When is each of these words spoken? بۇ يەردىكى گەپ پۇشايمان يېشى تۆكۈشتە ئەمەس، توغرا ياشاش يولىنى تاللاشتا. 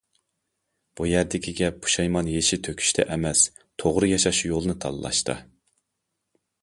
بۇ 0.99 1.05
يەردىكى 1.09 1.51
گەپ 1.59 1.77
پۇشايمان 1.83 2.31
يېشى 2.35 2.59
تۆكۈشتە 2.69 3.05
ئەمەس، 3.17 3.43
توغرا 3.83 4.09
ياشاش 4.13 4.41
يولىنى 4.49 4.77
تاللاشتا. 4.87 5.37